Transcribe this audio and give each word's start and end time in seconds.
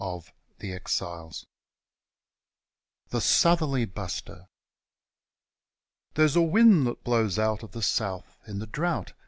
1904 0.03 1.31
The 3.11 3.21
Southerly 3.21 3.85
Buster 3.85 4.47
HERE'S 6.15 6.35
a 6.35 6.41
wind 6.41 6.87
that 6.87 7.03
blows 7.03 7.37
out 7.37 7.61
of 7.61 7.73
the 7.73 7.83
South 7.83 8.35
in 8.47 8.57
the 8.57 8.65
drought. 8.65 9.13